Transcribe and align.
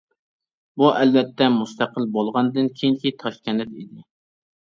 بۇ 0.81 0.87
ئەلۋەتتە 1.01 1.49
مۇستەقىل 1.57 2.07
بولغاندىن 2.15 2.71
كېيىنكى 2.79 3.13
تاشكەنت 3.21 3.77
ئىدى. 3.83 4.01